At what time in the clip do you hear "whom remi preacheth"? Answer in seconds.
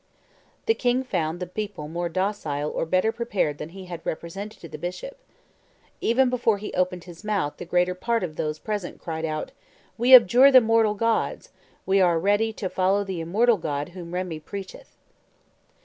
13.89-14.97